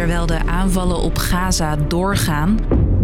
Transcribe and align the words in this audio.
Terwijl 0.00 0.26
de 0.26 0.46
aanvallen 0.46 0.98
op 0.98 1.18
Gaza 1.18 1.76
doorgaan, 1.76 2.58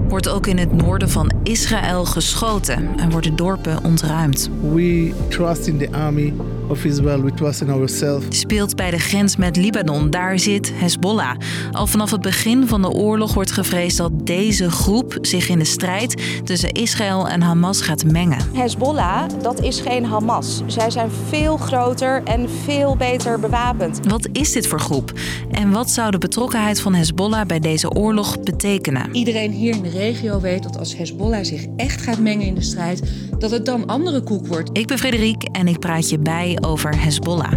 wordt 0.09 0.29
ook 0.29 0.46
in 0.46 0.59
het 0.59 0.73
noorden 0.73 1.11
van 1.11 1.30
Israël 1.43 2.04
geschoten 2.04 2.88
en 2.99 3.11
worden 3.11 3.37
dorpen 3.37 3.85
ontruimd. 3.85 4.51
We 4.72 5.14
trust 5.29 5.67
in 5.67 5.79
the 5.79 5.88
army 5.93 6.35
of 6.69 6.85
Israel. 6.85 7.23
We 7.23 7.35
trust 7.35 7.61
in 7.61 7.71
ourselves. 7.71 8.39
Speelt 8.39 8.77
bij 8.77 8.91
de 8.91 8.99
grens 8.99 9.37
met 9.37 9.57
Libanon, 9.57 10.11
daar 10.11 10.39
zit 10.39 10.73
Hezbollah. 10.75 11.37
Al 11.73 11.87
vanaf 11.87 12.11
het 12.11 12.21
begin 12.21 12.67
van 12.67 12.82
de 12.82 12.91
oorlog 12.91 13.35
wordt 13.35 13.50
gevreesd 13.50 13.96
dat 13.96 14.27
deze 14.27 14.71
groep 14.71 15.18
zich 15.21 15.49
in 15.49 15.59
de 15.59 15.64
strijd 15.64 16.23
tussen 16.45 16.73
Israël 16.73 17.29
en 17.29 17.43
Hamas 17.43 17.81
gaat 17.81 18.05
mengen. 18.05 18.39
Hezbollah, 18.53 19.29
dat 19.43 19.61
is 19.63 19.81
geen 19.81 20.05
Hamas. 20.05 20.63
Zij 20.67 20.91
zijn 20.91 21.11
veel 21.29 21.57
groter 21.57 22.23
en 22.25 22.50
veel 22.64 22.96
beter 22.96 23.41
bewapend. 23.41 24.01
Wat 24.09 24.29
is 24.33 24.53
dit 24.53 24.67
voor 24.67 24.80
groep? 24.80 25.12
En 25.51 25.71
wat 25.71 25.90
zou 25.90 26.11
de 26.11 26.18
betrokkenheid 26.18 26.81
van 26.81 26.95
Hezbollah 26.95 27.46
bij 27.46 27.59
deze 27.59 27.90
oorlog 27.90 28.40
betekenen? 28.40 29.14
Iedereen 29.14 29.51
hier 29.51 29.75
in 29.75 29.82
de 29.82 29.89
regio 29.89 30.40
weet 30.40 30.62
dat 30.62 30.79
als 30.79 30.96
Hezbollah 30.96 31.45
zich 31.45 31.67
echt 31.76 32.03
gaat 32.03 32.19
mengen 32.19 32.47
in 32.47 32.55
de 32.55 32.62
strijd, 32.62 33.03
dat 33.39 33.50
het 33.50 33.67
dan 33.67 33.86
andere 33.86 34.22
koek 34.22 34.47
wordt. 34.47 34.70
Ik 34.72 34.86
ben 34.86 34.98
Frederik 34.98 35.42
en 35.42 35.69
ik 35.69 35.78
praat 35.78 36.11
je 36.11 36.19
bij 36.19 36.58
over 36.61 37.00
Hezbollah. 37.00 37.53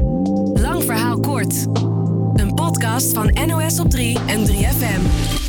Lang 0.54 0.84
verhaal 0.84 1.20
kort. 1.20 1.66
Een 2.34 2.54
podcast 2.54 3.14
van 3.14 3.38
NOS 3.48 3.80
op 3.80 3.90
3 3.90 4.18
en 4.28 4.48
3FM. 4.48 5.49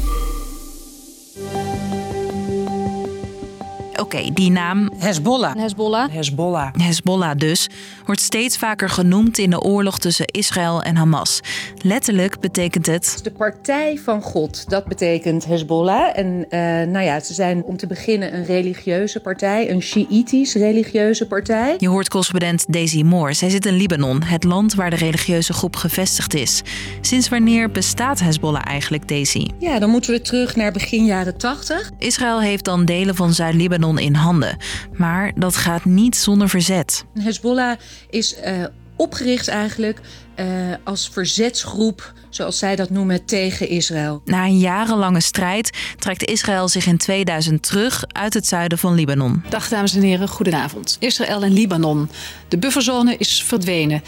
Oké, 4.00 4.30
die 4.32 4.50
naam 4.50 4.90
Hezbollah. 4.98 5.54
Hezbollah. 5.56 6.12
Hezbollah. 6.12 6.74
Hezbollah 6.76 7.36
dus 7.36 7.68
wordt 8.06 8.20
steeds 8.20 8.56
vaker 8.56 8.88
genoemd 8.88 9.38
in 9.38 9.50
de 9.50 9.60
oorlog 9.60 9.98
tussen 9.98 10.26
Israël 10.26 10.82
en 10.82 10.96
Hamas. 10.96 11.40
Letterlijk 11.76 12.40
betekent 12.40 12.86
het 12.86 13.20
De 13.22 13.30
partij 13.30 13.98
van 14.04 14.22
God, 14.22 14.70
dat 14.70 14.84
betekent 14.84 15.44
Hezbollah. 15.44 16.18
En 16.18 16.46
eh, 16.48 16.60
nou 16.60 17.04
ja, 17.04 17.20
ze 17.20 17.34
zijn 17.34 17.62
om 17.62 17.76
te 17.76 17.86
beginnen 17.86 18.34
een 18.34 18.44
religieuze 18.44 19.20
partij, 19.20 19.70
een 19.70 19.82
Shiïtisch 19.82 20.54
religieuze 20.54 21.26
partij. 21.26 21.74
Je 21.78 21.88
hoort 21.88 22.08
correspondent 22.08 22.72
Daisy 22.72 23.02
Moore. 23.02 23.32
Zij 23.32 23.48
zit 23.50 23.66
in 23.66 23.76
Libanon, 23.76 24.22
het 24.22 24.44
land 24.44 24.74
waar 24.74 24.90
de 24.90 24.96
religieuze 24.96 25.52
groep 25.52 25.76
gevestigd 25.76 26.34
is. 26.34 26.62
Sinds 27.00 27.28
wanneer 27.28 27.70
bestaat 27.70 28.20
Hezbollah 28.20 28.66
eigenlijk, 28.66 29.08
Daisy? 29.08 29.46
Ja, 29.58 29.78
dan 29.78 29.90
moeten 29.90 30.12
we 30.12 30.20
terug 30.20 30.56
naar 30.56 30.72
begin 30.72 31.04
jaren 31.04 31.36
80. 31.36 31.90
Israël 31.98 32.40
heeft 32.40 32.64
dan 32.64 32.84
delen 32.84 33.14
van 33.14 33.32
Zuid-Libanon 33.32 33.88
in 33.98 34.14
handen. 34.14 34.56
Maar 34.92 35.32
dat 35.36 35.56
gaat 35.56 35.84
niet 35.84 36.16
zonder 36.16 36.48
verzet. 36.48 37.04
Hezbollah 37.14 37.78
is 38.10 38.34
eh, 38.34 38.64
opgericht 38.96 39.48
eigenlijk 39.48 40.00
eh, 40.34 40.46
als 40.84 41.08
verzetsgroep, 41.12 42.12
zoals 42.28 42.58
zij 42.58 42.76
dat 42.76 42.90
noemen, 42.90 43.24
tegen 43.24 43.68
Israël. 43.68 44.22
Na 44.24 44.44
een 44.44 44.58
jarenlange 44.58 45.20
strijd 45.20 45.70
trekt 45.98 46.24
Israël 46.24 46.68
zich 46.68 46.86
in 46.86 46.96
2000 46.96 47.62
terug 47.62 48.04
uit 48.06 48.34
het 48.34 48.46
zuiden 48.46 48.78
van 48.78 48.94
Libanon. 48.94 49.42
Dag 49.48 49.68
dames 49.68 49.94
en 49.94 50.02
heren, 50.02 50.28
goedenavond. 50.28 50.96
Israël 51.00 51.42
en 51.42 51.52
Libanon. 51.52 52.10
De 52.48 52.58
bufferzone 52.58 53.16
is 53.16 53.42
verdwenen. 53.42 54.02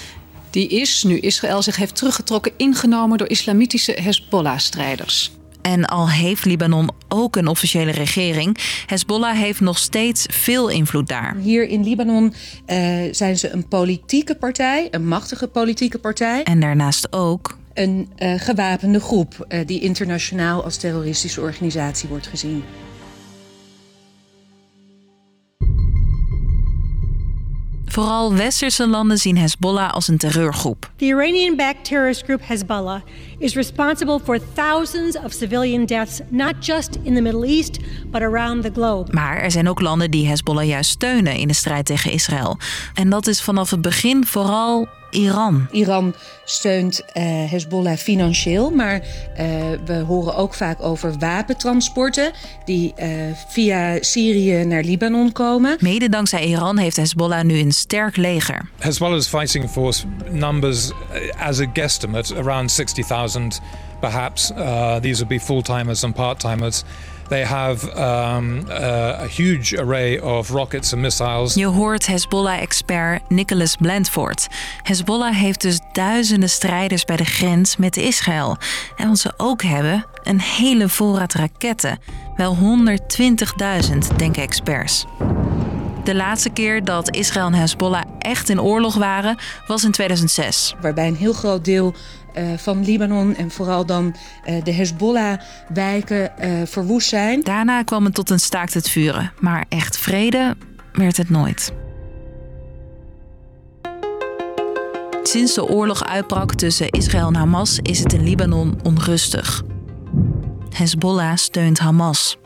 Die 0.50 0.68
is, 0.68 1.02
nu 1.02 1.18
Israël 1.18 1.62
zich 1.62 1.76
heeft 1.76 1.96
teruggetrokken, 1.96 2.52
ingenomen 2.56 3.18
door 3.18 3.28
islamitische 3.28 3.92
Hezbollah-strijders. 3.92 5.32
En 5.62 5.84
al 5.84 6.10
heeft 6.10 6.44
Libanon 6.44 6.90
ook 7.08 7.36
een 7.36 7.46
officiële 7.46 7.90
regering, 7.90 8.58
Hezbollah 8.86 9.36
heeft 9.36 9.60
nog 9.60 9.78
steeds 9.78 10.26
veel 10.30 10.68
invloed 10.68 11.08
daar. 11.08 11.36
Hier 11.36 11.68
in 11.68 11.84
Libanon 11.84 12.34
eh, 12.66 12.78
zijn 13.10 13.38
ze 13.38 13.50
een 13.50 13.68
politieke 13.68 14.34
partij, 14.34 14.88
een 14.90 15.08
machtige 15.08 15.48
politieke 15.48 15.98
partij. 15.98 16.42
En 16.42 16.60
daarnaast 16.60 17.12
ook 17.12 17.60
Een 17.74 18.08
eh, 18.16 18.34
gewapende 18.36 19.00
groep 19.00 19.44
eh, 19.48 19.66
die 19.66 19.80
internationaal 19.80 20.64
als 20.64 20.76
terroristische 20.76 21.40
organisatie 21.40 22.08
wordt 22.08 22.26
gezien. 22.26 22.64
Vooral 27.92 28.34
westerse 28.34 28.88
landen 28.88 29.18
zien 29.18 29.36
Hezbollah 29.36 29.92
als 29.92 30.08
een 30.08 30.18
terreurgroep. 30.18 30.90
The 30.96 31.04
Iranian 31.04 31.56
backed 31.56 31.84
terrorist 31.84 32.24
group 32.24 32.40
Hezbollah 32.44 33.00
is 33.38 33.54
responsible 33.54 34.20
for 34.24 34.38
thousands 34.54 35.16
of 35.16 35.32
civilian 35.32 35.86
deaths, 35.86 36.20
not 36.28 36.54
just 36.60 36.98
in 37.02 37.14
the 37.14 37.20
Middle 37.20 37.46
East, 37.46 37.78
but 38.10 38.22
around 38.22 38.62
the 38.62 38.70
globe. 38.74 39.12
Maar 39.12 39.36
er 39.36 39.50
zijn 39.50 39.68
ook 39.68 39.80
landen 39.80 40.10
die 40.10 40.26
Hezbollah 40.26 40.66
juist 40.66 40.90
steunen 40.90 41.34
in 41.34 41.48
de 41.48 41.54
strijd 41.54 41.86
tegen 41.86 42.10
Israël. 42.10 42.58
En 42.94 43.10
dat 43.10 43.26
is 43.26 43.42
vanaf 43.42 43.70
het 43.70 43.82
begin 43.82 44.26
vooral 44.26 44.88
Iran. 45.12 45.68
Iran 45.70 46.14
steunt 46.44 47.04
eh, 47.12 47.50
Hezbollah 47.50 47.96
financieel, 47.96 48.70
maar 48.70 49.02
eh, 49.36 49.46
we 49.84 49.94
horen 50.06 50.36
ook 50.36 50.54
vaak 50.54 50.82
over 50.82 51.18
wapentransporten 51.18 52.32
die 52.64 52.92
eh, 52.94 53.08
via 53.48 53.96
Syrië 54.00 54.64
naar 54.64 54.82
Libanon 54.82 55.32
komen. 55.32 55.76
Mede 55.80 56.08
dankzij 56.08 56.46
Iran 56.46 56.78
heeft 56.78 56.96
Hezbollah 56.96 57.44
nu 57.44 57.58
een 57.58 57.72
sterk 57.72 58.16
leger. 58.16 58.70
Hezbollah's 58.78 59.28
fighting 59.28 59.70
force 59.70 60.06
numbers, 60.30 60.90
as 61.38 61.60
a 61.60 61.66
guesstimate, 61.72 62.36
around 62.36 62.70
60,000 62.70 63.60
perhaps. 64.02 64.50
Uh, 64.50 65.00
these 65.00 65.26
be 65.26 65.38
full 65.38 65.62
timers 65.62 66.04
and 66.04 66.14
part 66.14 66.40
timers. 66.40 66.84
They 67.28 67.44
have 67.44 67.84
um, 67.96 68.66
a 68.68 69.26
huge 69.26 69.74
array 69.74 70.18
of 70.18 70.50
rockets 70.50 70.92
and 70.92 71.02
missiles. 71.02 71.54
Je 71.54 71.66
hoort 71.66 72.06
Hezbollah-expert 72.06 73.22
Nicholas 73.28 73.76
Blandford. 73.76 74.48
Hezbollah 74.82 75.34
heeft 75.34 75.60
dus 75.60 75.80
duizenden 75.92 76.48
strijders 76.48 77.04
bij 77.04 77.16
de 77.16 77.24
grens 77.24 77.76
met 77.76 77.96
Israël. 77.96 78.56
En 78.96 79.08
wat 79.08 79.18
ze 79.18 79.32
ook 79.36 79.62
hebben, 79.62 80.06
een 80.22 80.40
hele 80.40 80.88
voorraad 80.88 81.34
raketten. 81.34 81.98
Wel 82.36 82.56
120.000, 82.56 84.16
denken 84.16 84.42
experts. 84.42 85.06
De 86.04 86.14
laatste 86.14 86.50
keer 86.50 86.84
dat 86.84 87.14
Israël 87.14 87.46
en 87.46 87.54
Hezbollah 87.54 88.02
echt 88.18 88.48
in 88.48 88.60
oorlog 88.60 88.94
waren, 88.94 89.36
was 89.66 89.84
in 89.84 89.90
2006. 89.90 90.74
Waarbij 90.80 91.06
een 91.06 91.16
heel 91.16 91.32
groot 91.32 91.64
deel 91.64 91.94
uh, 92.38 92.52
van 92.56 92.84
Libanon 92.84 93.36
en 93.36 93.50
vooral 93.50 93.86
dan 93.86 94.14
uh, 94.48 94.64
de 94.64 94.72
Hezbollah-wijken 94.72 96.32
uh, 96.40 96.52
verwoest 96.64 97.08
zijn. 97.08 97.40
Daarna 97.40 97.82
kwam 97.82 98.04
het 98.04 98.14
tot 98.14 98.30
een 98.30 98.40
staakt 98.40 98.74
het 98.74 98.88
vuren, 98.88 99.32
maar 99.40 99.64
echt 99.68 99.98
vrede 99.98 100.56
werd 100.92 101.16
het 101.16 101.30
nooit. 101.30 101.72
Sinds 105.22 105.54
de 105.54 105.68
oorlog 105.68 106.04
uitbrak 106.04 106.54
tussen 106.54 106.90
Israël 106.90 107.26
en 107.26 107.34
Hamas 107.34 107.78
is 107.82 107.98
het 107.98 108.12
in 108.12 108.22
Libanon 108.22 108.78
onrustig. 108.82 109.62
Hezbollah 110.72 111.36
steunt 111.36 111.78
Hamas. 111.78 112.36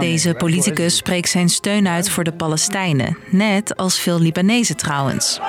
Deze 0.00 0.34
politicus 0.34 0.96
spreekt 0.96 1.28
zijn 1.28 1.48
steun 1.48 1.88
uit 1.88 2.10
voor 2.10 2.24
de 2.24 2.32
Palestijnen, 2.32 3.16
net 3.30 3.76
als 3.76 4.00
veel 4.00 4.20
Libanezen 4.20 4.76
trouwens. 4.76 5.40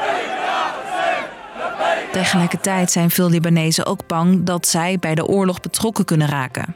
Tegelijkertijd 2.14 2.92
zijn 2.92 3.10
veel 3.10 3.30
Libanezen 3.30 3.86
ook 3.86 4.08
bang 4.08 4.44
dat 4.46 4.68
zij 4.68 4.98
bij 5.00 5.16
de 5.16 5.26
oorlog 5.26 5.60
betrokken 5.60 6.06
kunnen 6.06 6.28
raken. 6.28 6.76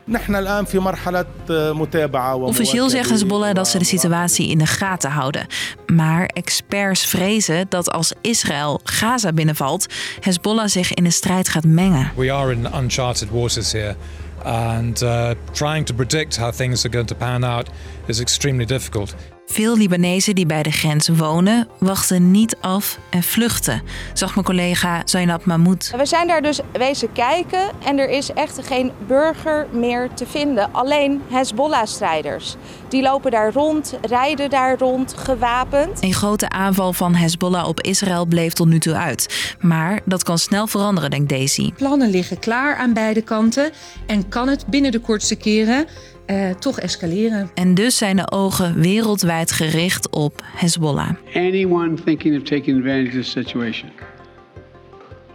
Officieel 2.42 2.90
zeggen 2.90 3.14
Hezbollah 3.14 3.53
dat 3.53 3.68
ze 3.68 3.78
de 3.78 3.86
situatie 3.86 4.50
in 4.50 4.58
de 4.58 4.66
gaten 4.66 5.12
houden. 5.12 5.48
Maar 5.86 6.25
experts 6.25 7.06
vrezen 7.06 7.66
dat 7.70 7.92
als 7.92 8.14
Israël 8.22 8.81
Gaza 8.84 9.34
binnenvalt, 9.34 9.86
Hezbollah 10.20 10.68
zich 10.68 10.94
in 10.94 11.03
de 11.03 11.12
strijd 11.12 11.50
gaat 11.50 11.66
mengen. 11.66 12.12
We 12.16 12.31
are 12.31 12.52
in 12.52 12.68
uncharted 12.75 13.30
waters 13.30 13.72
here. 13.72 13.96
And 14.44 15.02
uh, 15.02 15.30
trying 15.52 15.86
to 15.86 15.94
predict 15.94 16.38
how 16.38 16.52
things 16.52 16.86
are 16.86 16.94
going 16.94 17.08
to 17.08 17.16
pan 17.16 17.44
out 17.44 17.69
is 18.06 18.19
extremely 18.19 18.66
difficult. 18.66 19.16
Veel 19.50 19.78
Libanezen 19.78 20.35
die 20.35 20.46
bij 20.46 20.63
de 20.63 20.72
grens 20.72 21.08
wonen, 21.08 21.68
wachten 21.80 22.31
niet 22.31 22.58
af 22.59 23.00
en 23.09 23.24
vluchten, 23.24 23.81
zag 24.13 24.34
mijn 24.34 24.46
collega 24.46 25.02
Zainab 25.06 25.45
Mahmoud. 25.45 25.94
We 25.98 26.06
zijn 26.06 26.27
daar 26.27 26.42
dus 26.42 26.60
wezen 26.71 27.12
kijken 27.12 27.69
en 27.86 27.98
er 27.98 28.10
is 28.10 28.33
echt 28.33 28.60
geen 28.68 28.92
burger 29.07 29.68
meer 29.71 30.10
te 30.13 30.25
vinden. 30.25 30.74
Alleen 30.74 31.21
Hezbollah-strijders. 31.30 32.56
Die 32.89 33.01
lopen 33.01 33.31
daar 33.31 33.54
rond, 33.54 33.98
rijden 34.01 34.50
daar 34.50 34.77
rond, 34.77 35.13
gewapend. 35.18 36.04
Een 36.04 36.13
grote 36.13 36.50
aanval 36.50 36.94
van 36.94 37.16
Hezbollah 37.16 37.68
op 37.68 37.81
Israël 37.81 38.25
bleef 38.25 38.54
tot 38.54 38.68
nu 38.68 38.80
toe 38.80 38.95
uit. 38.95 39.56
Maar 39.60 40.00
dat 40.06 40.24
kan 40.24 40.38
snel 40.38 40.68
veranderen, 40.68 41.10
denkt 41.10 41.30
Daisy. 41.30 41.71
Plannen 41.71 42.10
liggen 42.10 42.39
klaar 42.39 42.75
aan 42.75 42.94
beide 42.94 43.21
kanten 43.21 43.71
en 44.07 44.30
kan 44.30 44.48
het 44.48 44.66
binnen 44.68 44.92
de 44.92 45.00
kortste 45.00 45.36
keren 45.36 45.88
uh, 46.27 46.50
toch 46.50 46.79
escaleren. 46.79 47.50
En 47.53 47.74
dus 47.74 47.97
zijn 47.97 48.15
de 48.15 48.31
ogen 48.31 48.79
wereldwijd 48.79 49.51
gericht 49.51 50.09
op 50.09 50.44
Hezbollah. 50.44 51.09
Anyone 51.33 51.94
thinking 52.03 52.38
of 52.38 52.44
taking 52.44 52.77
advantage 52.77 53.07
of 53.07 53.13
this 53.13 53.31
situation, 53.31 53.91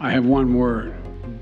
I 0.01 0.07
have 0.07 0.27
one 0.27 0.51
word: 0.51 0.91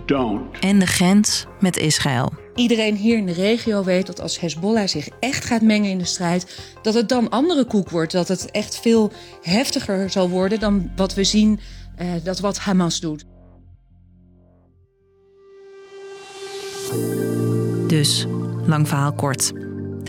don't. 0.05 0.59
En 0.59 0.79
de 0.79 0.87
grens 0.87 1.45
met 1.59 1.77
Israël. 1.77 2.31
Iedereen 2.55 2.95
hier 2.95 3.17
in 3.17 3.25
de 3.25 3.33
regio 3.33 3.83
weet 3.83 4.05
dat 4.05 4.21
als 4.21 4.39
Hezbollah 4.39 4.87
zich 4.87 5.09
echt 5.19 5.45
gaat 5.45 5.61
mengen 5.61 5.89
in 5.89 5.97
de 5.97 6.05
strijd, 6.05 6.59
dat 6.81 6.93
het 6.93 7.09
dan 7.09 7.29
andere 7.29 7.65
koek 7.65 7.89
wordt. 7.89 8.11
Dat 8.11 8.27
het 8.27 8.51
echt 8.51 8.79
veel 8.79 9.11
heftiger 9.41 10.09
zal 10.09 10.29
worden 10.29 10.59
dan 10.59 10.91
wat 10.95 11.13
we 11.13 11.23
zien 11.23 11.59
uh, 12.01 12.07
dat 12.23 12.39
wat 12.39 12.57
Hamas 12.57 12.99
doet. 12.99 13.25
Dus, 17.87 18.25
lang 18.65 18.87
verhaal 18.87 19.13
kort. 19.13 19.51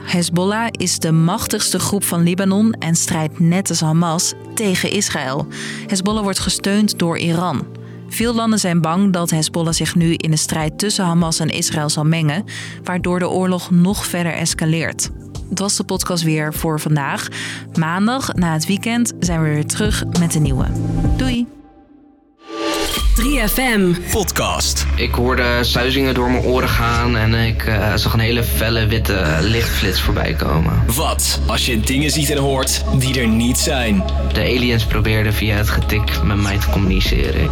Hezbollah 0.03 0.67
is 0.71 0.99
de 0.99 1.13
machtigste 1.13 1.79
groep 1.79 2.05
van 2.05 2.23
Libanon 2.23 2.73
en 2.73 2.95
strijdt 2.95 3.39
net 3.41 3.69
als 3.69 3.81
Hamas 3.81 4.33
tegen 4.55 4.91
Israël. 4.91 5.47
Hezbollah 5.87 6.23
wordt 6.23 6.39
gesteund 6.39 6.99
door 6.99 7.19
Iran. 7.19 7.67
Veel 8.09 8.35
landen 8.35 8.59
zijn 8.59 8.81
bang 8.81 9.13
dat 9.13 9.31
Hezbollah 9.31 9.73
zich 9.73 9.95
nu 9.95 10.15
in 10.15 10.31
de 10.31 10.37
strijd 10.37 10.79
tussen 10.79 11.05
Hamas 11.05 11.39
en 11.39 11.49
Israël 11.49 11.89
zal 11.89 12.05
mengen, 12.05 12.45
waardoor 12.85 13.19
de 13.19 13.29
oorlog 13.29 13.71
nog 13.71 14.07
verder 14.07 14.33
escaleert. 14.33 15.11
Het 15.51 15.59
was 15.59 15.77
de 15.77 15.85
podcast 15.85 16.23
weer 16.23 16.55
voor 16.55 16.81
vandaag. 16.81 17.29
Maandag 17.79 18.35
na 18.35 18.53
het 18.53 18.67
weekend 18.67 19.13
zijn 19.21 19.43
we 19.43 19.49
weer 19.49 19.67
terug 19.67 20.05
met 20.19 20.35
een 20.35 20.43
nieuwe. 20.43 20.67
Doei! 21.17 21.62
3FM. 23.21 24.11
Podcast. 24.11 24.87
Ik 24.97 25.15
hoorde 25.15 25.65
suizingen 25.65 26.15
door 26.15 26.31
mijn 26.31 26.43
oren 26.43 26.69
gaan 26.69 27.17
en 27.17 27.35
ik 27.35 27.67
uh, 27.67 27.95
zag 27.95 28.13
een 28.13 28.21
hele 28.21 28.43
felle 28.43 28.87
witte 28.87 29.39
lichtflits 29.41 30.01
voorbij 30.01 30.35
komen. 30.35 30.83
Wat 30.95 31.41
als 31.47 31.67
je 31.67 31.81
dingen 31.81 32.11
ziet 32.11 32.31
en 32.31 32.39
hoort 32.39 32.85
die 32.99 33.21
er 33.21 33.29
niet 33.29 33.59
zijn? 33.59 34.05
De 34.33 34.41
aliens 34.41 34.85
probeerden 34.85 35.33
via 35.33 35.57
het 35.57 35.69
getik 35.69 36.23
met 36.23 36.37
mij 36.37 36.59
te 36.59 36.71
communiceren. 36.71 37.51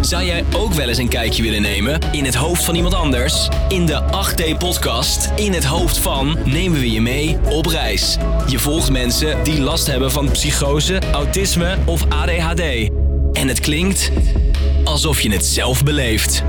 Zou 0.00 0.24
jij 0.24 0.44
ook 0.56 0.72
wel 0.72 0.88
eens 0.88 0.98
een 0.98 1.08
kijkje 1.08 1.42
willen 1.42 1.62
nemen 1.62 2.00
in 2.12 2.24
het 2.24 2.34
hoofd 2.34 2.64
van 2.64 2.74
iemand 2.74 2.94
anders? 2.94 3.48
In 3.68 3.86
de 3.86 4.02
8D-podcast 4.02 5.32
In 5.36 5.52
het 5.52 5.64
hoofd 5.64 5.98
van 5.98 6.36
nemen 6.44 6.80
we 6.80 6.90
je 6.90 7.00
mee 7.00 7.38
op 7.48 7.66
reis. 7.66 8.16
Je 8.46 8.58
volgt 8.58 8.90
mensen 8.90 9.44
die 9.44 9.60
last 9.60 9.86
hebben 9.86 10.10
van 10.10 10.30
psychose, 10.30 10.98
autisme 11.12 11.76
of 11.84 12.04
ADHD. 12.08 12.90
En 13.32 13.48
het 13.48 13.60
klinkt 13.60 14.10
alsof 14.90 15.20
je 15.20 15.32
het 15.32 15.44
zelf 15.44 15.84
beleeft. 15.84 16.42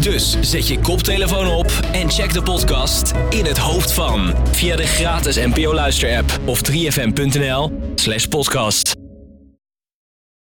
Dus 0.00 0.36
zet 0.40 0.68
je 0.68 0.78
koptelefoon 0.78 1.46
op 1.46 1.72
en 1.92 2.10
check 2.10 2.32
de 2.32 2.42
podcast 2.42 3.12
In 3.30 3.44
het 3.44 3.58
hoofd 3.58 3.92
van 3.92 4.34
via 4.52 4.76
de 4.76 4.86
gratis 4.86 5.36
NPO 5.36 5.74
Luister 5.74 6.16
app 6.16 6.38
of 6.44 6.60
3fm.nl/podcast. 6.70 8.95